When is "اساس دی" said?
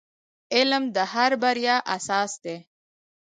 1.95-2.57